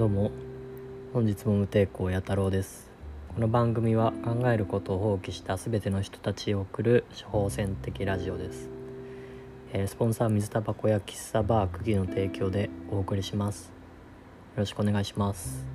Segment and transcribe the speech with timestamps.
[0.00, 0.30] どうも。
[1.12, 2.88] 本日も無抵抗や太郎です。
[3.34, 8.70] この番組は考えることを放棄した全ての人たちを送る処方箋的ラジオです、
[9.74, 13.66] えースポンサー水タバコや喫茶バー釘の提供でお送りします。
[13.66, 15.66] よろしくお願いします。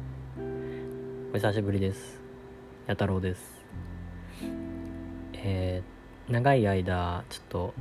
[1.31, 2.19] お久しぶりです。
[2.87, 3.63] や太郎です。
[5.33, 7.73] えー長い間ちょっと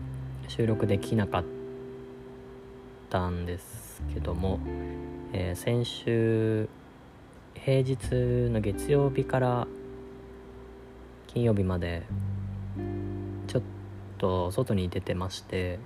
[0.49, 1.45] 収録できなかっ
[3.09, 4.59] たんですけども、
[5.37, 6.69] えー先週
[7.57, 7.99] 平日
[8.53, 9.67] の月曜日から
[11.27, 12.05] 金曜日まで
[13.49, 13.63] ちょっ
[14.19, 15.81] と外に出てまして、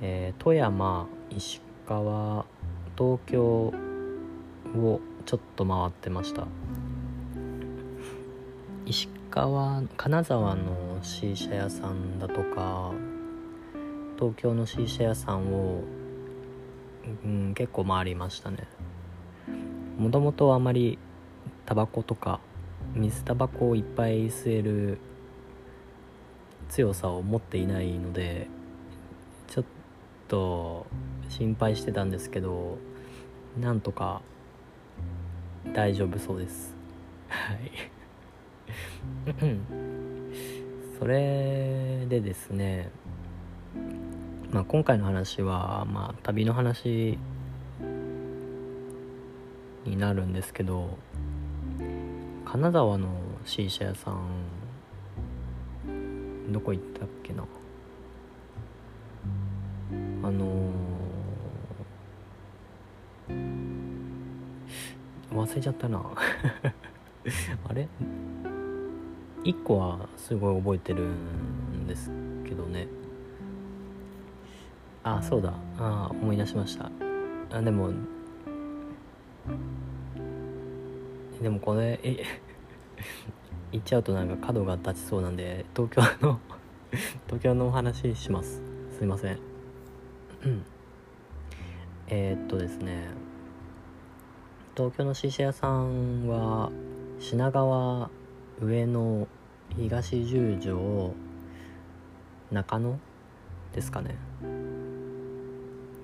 [0.00, 2.46] えー富山石川
[2.96, 3.74] 東京を
[5.26, 6.46] ちょっと回ってました。
[8.86, 12.92] 石川金沢の C 社屋さんだとか
[14.18, 15.82] 東京の C 社屋さんを、
[17.24, 18.58] うん、結構回りましたね。
[19.98, 20.98] もともとあまり
[21.64, 22.40] タバコとか
[22.94, 24.98] 水タバコをいっぱい吸える
[26.68, 28.48] 強さを持っていないので
[29.48, 29.64] ちょっ
[30.28, 30.86] と
[31.28, 32.78] 心配してたんですけど
[33.58, 34.20] なんとか
[35.72, 36.74] 大丈夫そうです。
[37.28, 37.70] はい。
[40.98, 42.90] それでですね
[44.50, 47.18] まあ今回の話はまあ旅の話
[49.84, 50.98] になるんですけど
[52.44, 53.08] 金沢の
[53.44, 54.18] C 社屋さん
[56.52, 57.44] どこ行ったっけな？
[60.22, 60.46] あのー
[65.32, 66.00] 忘れちゃったな。
[67.68, 67.88] あれ
[69.44, 72.10] ？1個はすごい覚えてるんです
[72.44, 72.86] けどね。
[75.06, 75.54] あそうだ。
[75.78, 76.90] あ思い出しました。
[77.52, 77.92] あでも
[81.40, 82.24] でもこれえ
[83.70, 86.40] 言っちゃうとなんか角が立ちそうなんで東京の
[87.26, 88.60] 東京のお話します。
[88.98, 89.38] すいません。
[90.44, 90.64] うん。
[92.08, 93.06] えっとですね。
[94.76, 96.72] 東京の C 社屋さんは
[97.20, 98.10] 品川
[98.60, 99.28] 上野
[99.76, 101.14] 東十条
[102.50, 102.98] 中野
[103.72, 104.16] ですかね。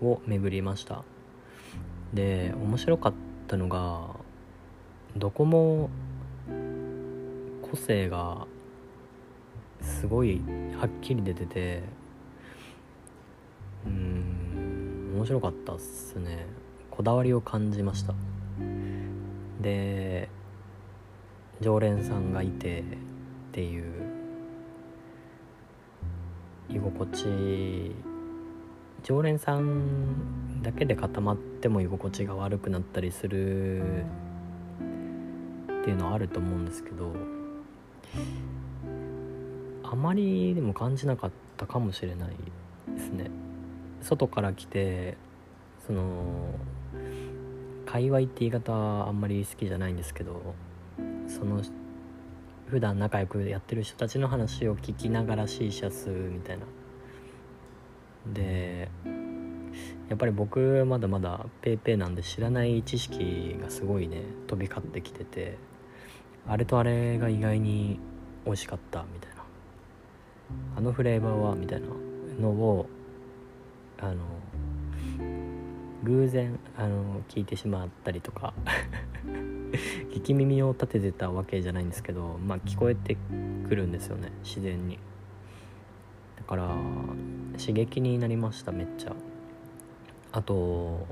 [0.02, 1.04] を巡りました。
[2.12, 3.14] で面白かっ
[3.48, 4.08] たのが
[5.16, 5.88] どこも
[7.62, 8.46] 個性が
[9.80, 10.42] すごい
[10.78, 11.82] はっきり出てて
[13.86, 16.46] うん面白かったっすね。
[16.90, 18.14] こだわりを感じました。
[19.60, 20.28] で
[21.60, 22.84] 常連さんがいてっ
[23.52, 23.84] ていう
[26.69, 27.94] 居心地
[29.02, 34.04] 常連さんだけで固まっても居心地が悪くなったりする
[35.80, 37.12] っていうのはあると思うんですけど
[39.82, 42.30] あまりでも感じなかったかもしれない
[42.94, 43.30] ですね。
[44.00, 45.16] 外から来て
[45.86, 46.54] その
[47.86, 50.54] 界隈って言い方はあんまり好きじゃないんですけど
[51.28, 51.62] その
[52.69, 56.64] 普段仲良くやってる人たちの話を聞きながら C 社吸うみたいな。
[58.26, 58.88] で
[60.08, 65.56] やっぱり僕まだまだペーペーなんで知らない知識がすごいね飛び交ってきてて
[66.46, 67.98] あれとあれが意外に
[68.44, 69.42] 美味しかったみたいな。
[70.76, 71.86] あのフレーバーはみたいな
[72.40, 72.86] のを
[73.98, 74.16] あの
[76.02, 78.52] 偶然あの聞いてしまったりとか
[80.12, 83.16] 聞き耳を立ててたわけじゃないんですけどまあ聞こえて
[83.68, 84.98] くるんですよね自然に。
[86.36, 86.68] だから
[87.64, 89.14] 刺激になりましためっちゃ。
[90.32, 91.06] あと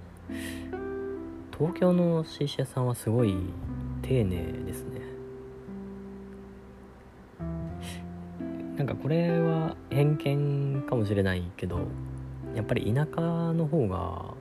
[1.56, 3.36] 東京の C 社さんはすごい
[4.02, 5.00] 丁寧ですね。
[8.76, 11.86] なんかこれは偏見かもしれないけど
[12.56, 13.20] やっぱり田舎
[13.52, 14.34] の方が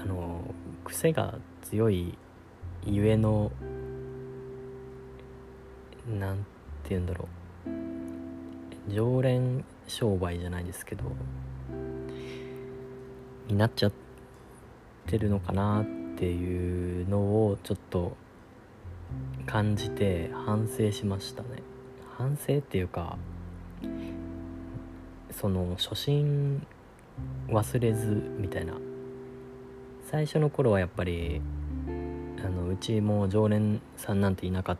[0.00, 0.54] あの
[0.84, 2.16] 癖が強い
[2.86, 3.50] ゆえの
[6.06, 6.36] なん
[6.84, 7.28] て言うんだろう。
[8.88, 11.04] 常連商売じゃないですけど
[13.48, 13.92] になっちゃっ
[15.06, 15.84] てるのかなっ
[16.16, 18.16] ていうのをちょっと
[19.46, 21.48] 感じて反省しましたね。
[22.16, 23.16] 反省っていうか
[25.30, 26.66] その初心
[27.48, 28.06] 忘れず
[28.38, 28.74] みたいな。
[30.10, 31.40] 最初の頃はやっぱり
[32.38, 34.78] あのうちも常連さんなんていなかっ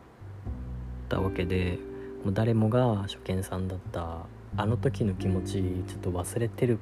[1.07, 1.77] たわけで
[2.23, 4.25] もう誰もが初見さんだった
[4.57, 6.79] あの時の気持ちちょっと忘れてる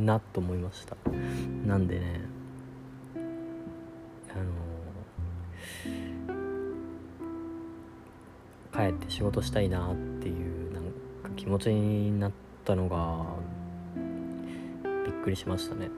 [0.00, 0.96] なと思いました。
[1.66, 2.20] なんでね
[4.30, 4.38] あ
[8.80, 10.90] の帰って仕事したいなっていうなんか
[11.36, 12.32] 気持ちになっ
[12.64, 13.24] たのが
[15.04, 15.88] びっくりしましたね。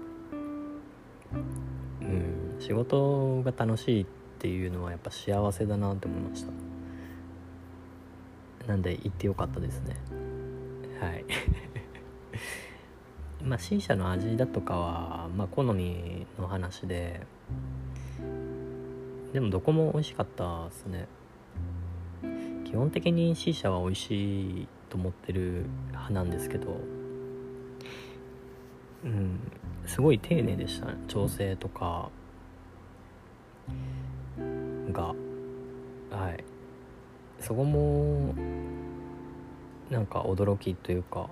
[2.02, 4.06] うん仕事が楽しいっ
[4.38, 6.52] ていうのはやっぱ幸せだなって思いました。
[8.66, 9.96] なんで行ってよかったですね。
[11.00, 11.24] はい。
[13.44, 17.26] まあ C 社の味だとかはまあ好みの話で
[19.32, 21.08] でもどこも美味しかったですね。
[22.64, 26.80] 基本的に C 社は美味しいと思ってる派なんですけど
[29.04, 29.38] うん
[29.86, 30.94] すごい丁寧でしたね。
[31.06, 32.10] 調整とか
[34.92, 35.14] が。
[36.10, 36.56] はい。
[37.41, 38.35] そこも
[39.91, 41.29] なんか驚きというか。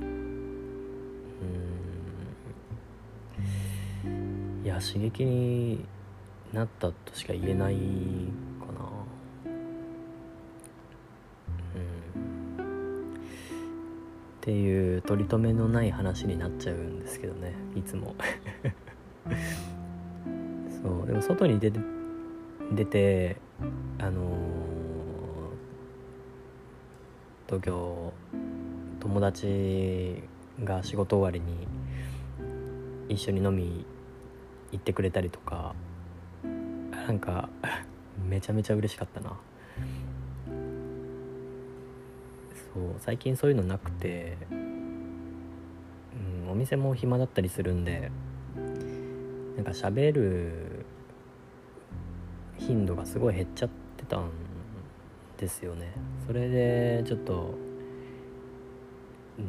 [0.00, 0.62] うん。
[4.64, 5.84] いや刺激に
[6.52, 7.80] なったとしか言えないか
[8.72, 8.78] な。
[9.46, 9.52] うん。
[13.14, 13.16] っ
[14.40, 18.14] ていう取り留めのない話になっちゃうんですけどねいつも。
[20.82, 21.06] そう。
[21.06, 21.80] でも外に出て
[22.72, 23.36] 出て
[23.98, 24.24] あのー、
[27.52, 28.12] 東京
[28.98, 30.22] 友達
[30.64, 31.68] が仕事終わりに
[33.14, 33.84] 一緒に飲み
[34.70, 35.74] 行ってくれたりとか
[36.90, 37.50] なんか
[38.26, 39.38] めちゃめちゃ嬉しかったな。
[42.72, 44.54] そう最近そういうのなくて、う
[46.46, 48.10] ん、お店も暇だったりするんで
[49.56, 50.86] なんか喋る
[52.56, 54.30] 頻度がすごい減っちゃってたん
[55.42, 55.92] ですよね。
[56.24, 57.52] それでちょっと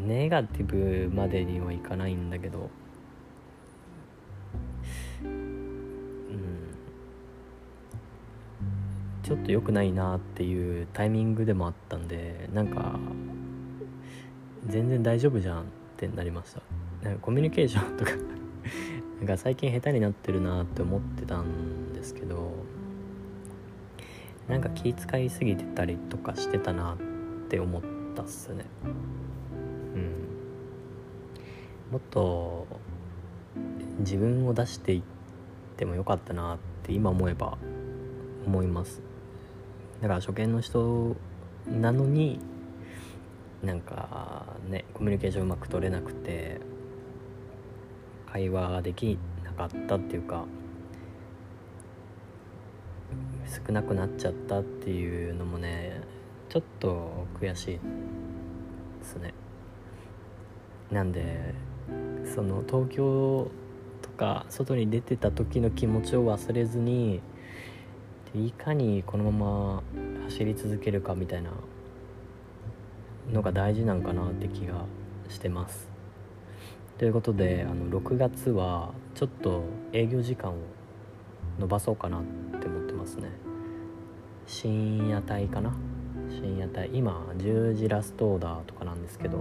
[0.08, 2.72] ネガティブまでにはいかないんだけど。
[9.22, 13.00] ちょっと良くないなっていうタイミングでもあったんでなんか
[14.68, 15.64] 全然大丈夫じゃんっ
[15.96, 16.62] てなりました。
[17.02, 18.12] なんかコミュニケーションとか
[19.20, 22.73] なんか最近下手になってるなって思ってたんですけど。
[24.48, 26.98] なんか気遣いすぎてたりとかしてたなっ
[27.50, 27.82] て思っ
[28.16, 28.66] たっすね。
[29.96, 30.14] うん。
[31.92, 32.68] もっと
[34.00, 35.04] 自分を出していっ
[35.78, 37.58] てもよかったなって今思えば
[38.46, 39.02] 思います。
[40.02, 41.16] だから初見の人
[41.68, 42.40] なのに
[43.64, 46.60] なんかねコミュニケーションうまく取れなくて
[48.32, 50.46] 会話ができなかったっていうか
[53.48, 56.02] 少なくなっちゃったっていうのもね
[56.50, 57.80] ちょっと悔しい
[59.00, 59.34] ですね
[60.92, 61.54] なんで
[62.34, 63.52] その東京
[64.02, 67.22] とか外に出てた時の気持ちを忘れずに
[68.36, 69.84] いかにこのまま
[70.26, 71.52] 走り続けるかみたいな
[73.32, 74.86] のが大事なんかなって気が
[75.30, 75.88] してます。
[76.98, 80.56] ということであの6月はちょっと営業時間を
[81.60, 82.24] 伸ばそうかなっ
[82.60, 83.30] て思ってますね。
[84.48, 85.76] 深夜帯かな？
[86.30, 86.98] 深夜帯。
[86.98, 89.40] 今10時ラストオーダーとかなんですけど、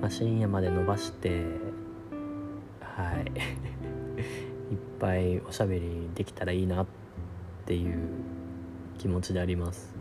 [0.00, 1.42] まあ、深夜まで伸ばして
[2.80, 3.32] はい。
[4.70, 6.86] いっぱいおしゃべりできたらいいなっ
[7.64, 7.96] ていう
[8.98, 9.94] 気持ちであります。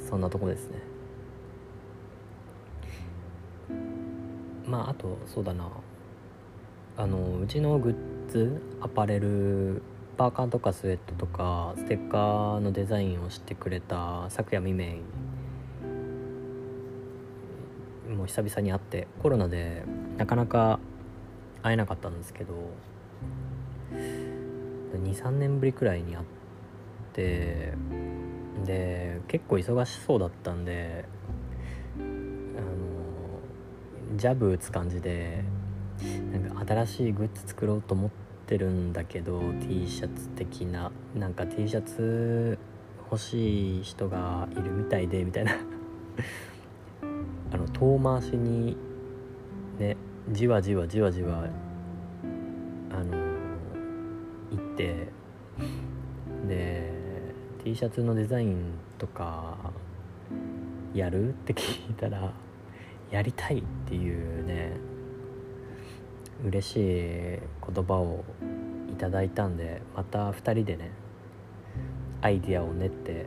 [0.00, 0.78] そんなとこですね。
[4.66, 5.70] まああとそうだな。
[6.96, 9.82] あのうちのグッズアパレル
[10.14, 15.00] パーカーとかスウェットとかステッカーのデザインをしてくれた昨夜未明
[18.16, 19.82] もう久々に会ってコロナで
[20.16, 20.78] なかなか
[21.62, 22.54] 会えなかったんですけど
[24.94, 26.26] 23年ぶりくらいに会っ
[27.12, 27.74] て
[28.64, 31.04] で結構忙しそうだったんで
[31.98, 35.44] あのジャブ打つ感じで
[36.32, 38.23] なんか新しいグッズ作ろうと思って
[38.58, 42.58] るんだけど T シャツ的ななんか T シャツ
[43.10, 45.52] 欲しい人がいるみたいでみたいな。
[47.52, 48.76] あの遠回しに
[49.78, 49.96] ね
[50.32, 51.44] じわじわじわじわ
[52.90, 53.16] あの
[54.50, 55.08] 行って
[56.48, 56.92] で
[57.62, 59.56] T シャツのデザインとか
[60.94, 62.32] やるって聞いたら
[63.10, 64.63] やりたいっていうね
[66.42, 68.24] 嬉しい言葉を
[68.90, 70.90] いただいたんでまた2人でね
[72.20, 73.26] アイディアを練って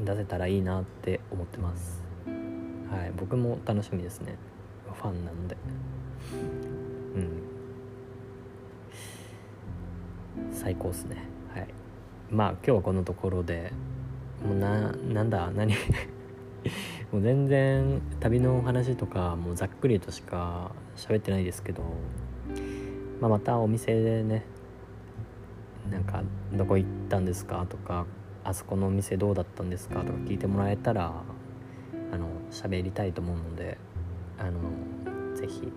[0.00, 2.02] 出せたらいいなって思ってます。
[2.90, 4.36] はい僕も楽しみですね。
[4.92, 5.56] ファンなので。
[7.14, 7.42] うん。
[10.52, 11.16] 最高っすね。
[11.54, 11.68] はい。
[12.30, 13.72] まあ今日はこのところで
[14.44, 15.74] もうななんだ何？
[17.12, 21.82] もう全然旅のお話とかもうざっくりとしか喋ってないですけど、
[23.20, 24.46] まあ、またお店でね
[25.90, 26.22] なんか
[26.54, 28.06] 「どこ行ったんですか?」とか
[28.44, 31.12] 「あそこのお店どうだったんですか?」とか聞いてもらえたら
[32.12, 33.76] あの喋りたいと思うので
[34.38, 34.60] あの
[35.36, 35.70] ぜひ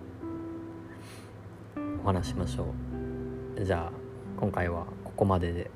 [2.02, 2.66] お話しましょ
[3.60, 3.92] うじゃあ
[4.40, 5.70] 今回はここまでで、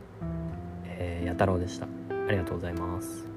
[0.87, 1.87] えー、や太郎でした
[2.27, 3.30] ありがとうございます